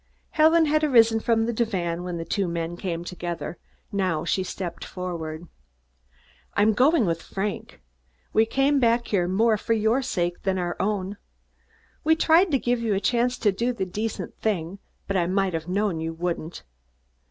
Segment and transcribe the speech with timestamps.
[0.31, 3.59] Helen had arisen from the divan when the two men came together.
[3.91, 5.47] Now she stepped forward.
[6.55, 7.81] "I'm going with Frank.
[8.33, 11.17] We came back here more for your sake than our own.
[12.03, 15.53] We tried to give you a chance to do the decent thing, but I might
[15.53, 16.63] have known you wouldn't.